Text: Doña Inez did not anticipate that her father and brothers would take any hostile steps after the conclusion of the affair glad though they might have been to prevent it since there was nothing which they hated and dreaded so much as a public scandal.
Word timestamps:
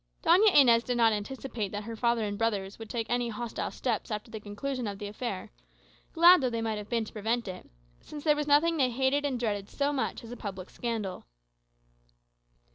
Doña 0.23 0.51
Inez 0.51 0.81
did 0.83 0.97
not 0.97 1.13
anticipate 1.13 1.71
that 1.71 1.83
her 1.83 1.95
father 1.95 2.23
and 2.23 2.35
brothers 2.35 2.79
would 2.79 2.89
take 2.89 3.05
any 3.07 3.29
hostile 3.29 3.69
steps 3.69 4.09
after 4.09 4.31
the 4.31 4.39
conclusion 4.39 4.87
of 4.87 4.97
the 4.97 5.05
affair 5.05 5.51
glad 6.13 6.41
though 6.41 6.49
they 6.49 6.59
might 6.59 6.79
have 6.79 6.89
been 6.89 7.05
to 7.05 7.13
prevent 7.13 7.47
it 7.47 7.69
since 8.01 8.23
there 8.23 8.35
was 8.35 8.47
nothing 8.47 8.77
which 8.77 8.79
they 8.79 8.89
hated 8.89 9.25
and 9.25 9.39
dreaded 9.39 9.69
so 9.69 9.93
much 9.93 10.23
as 10.23 10.31
a 10.31 10.35
public 10.35 10.71
scandal. 10.71 11.25